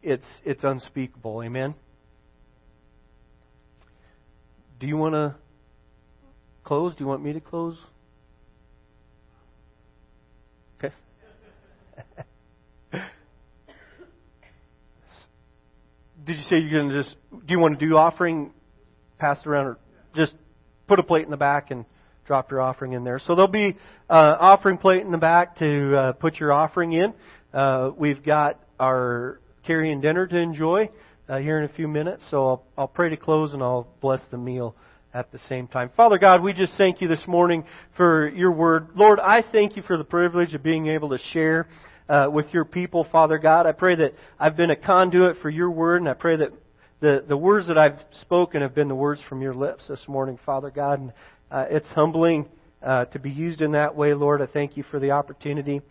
[0.03, 1.41] it's, it's unspeakable.
[1.43, 1.73] Amen?
[4.79, 5.35] Do you want to
[6.63, 6.93] close?
[6.95, 7.77] Do you want me to close?
[10.77, 10.93] Okay.
[16.25, 18.51] Did you say you're going to just, do you want to do offering,
[19.17, 19.77] pass around, or
[20.15, 20.33] just
[20.87, 21.85] put a plate in the back and
[22.25, 23.19] drop your offering in there.
[23.19, 23.77] So there'll be
[24.09, 27.13] uh, offering plate in the back to uh, put your offering in.
[27.53, 30.89] Uh, we've got our carrying dinner to enjoy
[31.29, 32.23] uh, here in a few minutes.
[32.29, 34.75] So I'll, I'll pray to close and I'll bless the meal
[35.13, 35.89] at the same time.
[35.95, 37.63] Father God, we just thank you this morning
[37.95, 38.89] for your word.
[38.95, 41.67] Lord, I thank you for the privilege of being able to share
[42.09, 43.65] uh, with your people, Father God.
[43.65, 46.51] I pray that I've been a conduit for your word, and I pray that
[46.99, 50.39] the, the words that I've spoken have been the words from your lips this morning,
[50.45, 50.99] Father God.
[50.99, 51.13] And
[51.51, 52.47] uh, it's humbling
[52.81, 54.41] uh, to be used in that way, Lord.
[54.41, 55.81] I thank you for the opportunity.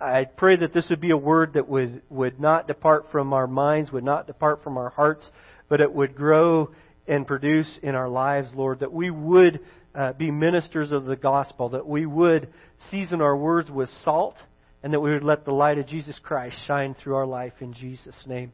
[0.00, 3.46] I pray that this would be a word that would, would not depart from our
[3.46, 5.28] minds, would not depart from our hearts,
[5.68, 6.70] but it would grow
[7.06, 9.60] and produce in our lives, Lord, that we would
[9.94, 12.48] uh, be ministers of the gospel, that we would
[12.90, 14.36] season our words with salt,
[14.82, 17.74] and that we would let the light of Jesus Christ shine through our life in
[17.74, 18.52] Jesus' name.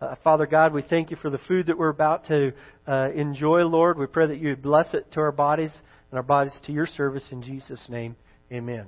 [0.00, 2.52] Uh, Father God, we thank you for the food that we're about to
[2.86, 3.98] uh, enjoy, Lord.
[3.98, 5.72] We pray that you would bless it to our bodies
[6.10, 8.14] and our bodies to your service in Jesus' name.
[8.52, 8.86] Amen.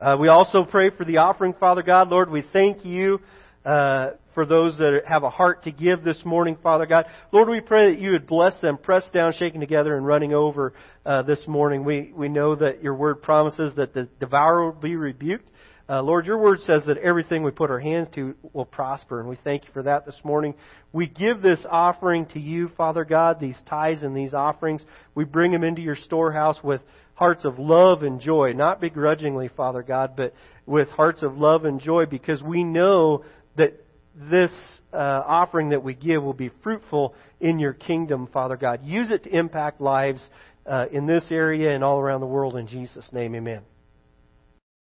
[0.00, 2.08] Uh, we also pray for the offering, Father God.
[2.08, 3.20] Lord, we thank you
[3.64, 7.04] uh, for those that have a heart to give this morning, Father God.
[7.30, 10.72] Lord, we pray that you would bless them, pressed down, shaken together, and running over
[11.06, 11.84] uh, this morning.
[11.84, 15.48] We, we know that your word promises that the devourer will be rebuked.
[15.88, 19.28] Uh, Lord, your word says that everything we put our hands to will prosper, and
[19.28, 20.54] we thank you for that this morning.
[20.92, 24.84] We give this offering to you, Father God, these tithes and these offerings.
[25.14, 26.80] We bring them into your storehouse with
[27.14, 30.34] hearts of love and joy, not begrudgingly, Father God, but
[30.66, 33.24] with hearts of love and joy because we know
[33.56, 33.74] that
[34.14, 34.52] this
[34.92, 38.80] uh, offering that we give will be fruitful in your kingdom, Father God.
[38.84, 40.22] Use it to impact lives
[40.66, 43.34] uh, in this area and all around the world in Jesus' name.
[43.34, 43.62] Amen.